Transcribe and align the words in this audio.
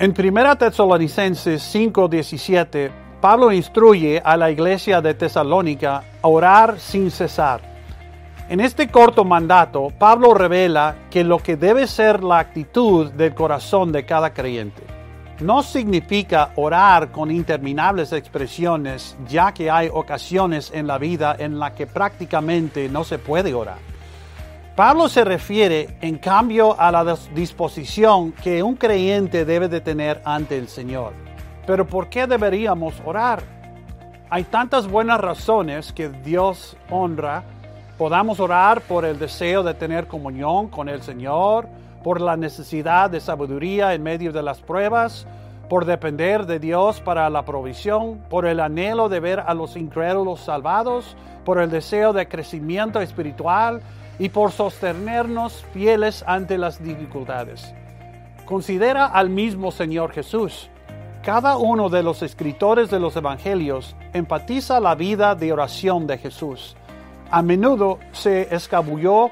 En 0.00 0.14
1 0.16 0.58
Tesalonicenses 0.58 1.60
5:17, 1.74 2.92
Pablo 3.20 3.50
instruye 3.50 4.22
a 4.24 4.36
la 4.36 4.48
iglesia 4.48 5.00
de 5.00 5.12
Tesalónica 5.14 6.04
a 6.22 6.28
orar 6.28 6.78
sin 6.78 7.10
cesar. 7.10 7.60
En 8.48 8.60
este 8.60 8.86
corto 8.86 9.24
mandato, 9.24 9.88
Pablo 9.98 10.34
revela 10.34 10.94
que 11.10 11.24
lo 11.24 11.38
que 11.38 11.56
debe 11.56 11.88
ser 11.88 12.22
la 12.22 12.38
actitud 12.38 13.10
del 13.10 13.34
corazón 13.34 13.90
de 13.90 14.06
cada 14.06 14.32
creyente. 14.32 14.84
No 15.40 15.64
significa 15.64 16.52
orar 16.54 17.10
con 17.10 17.32
interminables 17.32 18.12
expresiones, 18.12 19.16
ya 19.26 19.52
que 19.52 19.68
hay 19.68 19.90
ocasiones 19.92 20.70
en 20.72 20.86
la 20.86 20.98
vida 20.98 21.34
en 21.36 21.58
las 21.58 21.72
que 21.72 21.88
prácticamente 21.88 22.88
no 22.88 23.02
se 23.02 23.18
puede 23.18 23.52
orar. 23.52 23.87
Pablo 24.78 25.08
se 25.08 25.24
refiere, 25.24 25.88
en 26.00 26.18
cambio, 26.18 26.80
a 26.80 26.92
la 26.92 27.16
disposición 27.34 28.30
que 28.30 28.62
un 28.62 28.76
creyente 28.76 29.44
debe 29.44 29.66
de 29.66 29.80
tener 29.80 30.22
ante 30.24 30.56
el 30.56 30.68
Señor. 30.68 31.14
Pero 31.66 31.84
¿por 31.84 32.08
qué 32.08 32.28
deberíamos 32.28 32.94
orar? 33.04 33.42
Hay 34.30 34.44
tantas 34.44 34.86
buenas 34.86 35.20
razones 35.20 35.92
que 35.92 36.08
Dios 36.08 36.76
honra. 36.90 37.42
Podamos 37.98 38.38
orar 38.38 38.80
por 38.82 39.04
el 39.04 39.18
deseo 39.18 39.64
de 39.64 39.74
tener 39.74 40.06
comunión 40.06 40.68
con 40.68 40.88
el 40.88 41.02
Señor, 41.02 41.66
por 42.04 42.20
la 42.20 42.36
necesidad 42.36 43.10
de 43.10 43.18
sabiduría 43.18 43.94
en 43.94 44.04
medio 44.04 44.32
de 44.32 44.44
las 44.44 44.60
pruebas, 44.60 45.26
por 45.68 45.86
depender 45.86 46.46
de 46.46 46.60
Dios 46.60 47.00
para 47.00 47.28
la 47.30 47.44
provisión, 47.44 48.20
por 48.30 48.46
el 48.46 48.60
anhelo 48.60 49.08
de 49.08 49.18
ver 49.18 49.40
a 49.40 49.54
los 49.54 49.76
incrédulos 49.76 50.38
salvados, 50.38 51.16
por 51.44 51.58
el 51.58 51.68
deseo 51.68 52.12
de 52.12 52.28
crecimiento 52.28 53.00
espiritual, 53.00 53.82
y 54.18 54.28
por 54.30 54.52
sostenernos 54.52 55.64
fieles 55.72 56.24
ante 56.26 56.58
las 56.58 56.82
dificultades. 56.82 57.72
Considera 58.44 59.06
al 59.06 59.30
mismo 59.30 59.70
Señor 59.70 60.12
Jesús. 60.12 60.70
Cada 61.22 61.58
uno 61.58 61.88
de 61.88 62.02
los 62.02 62.22
escritores 62.22 62.90
de 62.90 62.98
los 62.98 63.14
Evangelios 63.16 63.94
empatiza 64.12 64.80
la 64.80 64.94
vida 64.94 65.34
de 65.34 65.52
oración 65.52 66.06
de 66.06 66.18
Jesús. 66.18 66.76
A 67.30 67.42
menudo 67.42 67.98
se 68.12 68.54
escabulló 68.54 69.30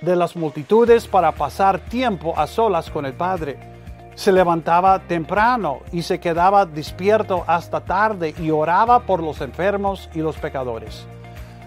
de 0.00 0.14
las 0.14 0.36
multitudes 0.36 1.08
para 1.08 1.32
pasar 1.32 1.80
tiempo 1.80 2.38
a 2.38 2.46
solas 2.46 2.90
con 2.90 3.06
el 3.06 3.14
Padre. 3.14 3.58
Se 4.14 4.30
levantaba 4.30 5.00
temprano 5.00 5.80
y 5.92 6.02
se 6.02 6.20
quedaba 6.20 6.66
despierto 6.66 7.44
hasta 7.46 7.80
tarde 7.84 8.34
y 8.40 8.50
oraba 8.50 9.00
por 9.00 9.22
los 9.22 9.40
enfermos 9.40 10.08
y 10.14 10.20
los 10.20 10.36
pecadores. 10.36 11.06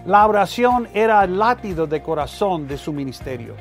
La 0.06 0.26
oración 0.26 0.88
era 0.94 1.22
el 1.24 1.38
látido 1.38 1.86
de 1.86 2.00
corazón 2.00 2.66
de 2.66 2.78
su 2.78 2.90
ministerio. 2.90 3.54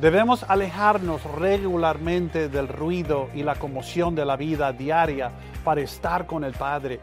Debemos 0.00 0.42
alejarnos 0.48 1.22
regularmente 1.38 2.48
del 2.48 2.68
ruido 2.68 3.28
y 3.34 3.42
la 3.42 3.56
conmoción 3.56 4.14
de 4.14 4.24
la 4.24 4.36
vida 4.36 4.72
diaria 4.72 5.30
para 5.62 5.82
estar 5.82 6.24
con 6.24 6.42
el 6.42 6.54
Padre, 6.54 7.00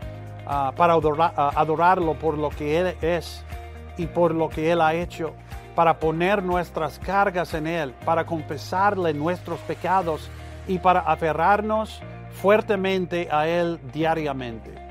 ah, 0.48 0.74
para 0.76 0.96
ah, 0.96 1.52
adorarlo 1.56 2.16
por 2.16 2.40
lo 2.40 2.50
que 2.50 2.80
Él 2.80 2.96
es 3.04 3.46
y 3.98 4.08
por 4.08 4.34
lo 4.34 4.50
que 4.50 4.72
Él 4.72 4.82
ha 4.82 4.96
hecho, 4.96 5.34
para 5.76 6.00
poner 6.00 6.42
nuestras 6.42 6.98
cargas 6.98 7.54
en 7.54 7.68
Él, 7.68 7.94
para 8.04 8.26
confesarle 8.26 9.14
nuestros 9.14 9.60
pecados 9.60 10.28
y 10.68 10.80
para 10.80 11.02
aferrarnos 11.02 12.02
fuertemente 12.32 13.30
a 13.32 13.48
Él 13.48 13.80
diariamente. 13.94 14.91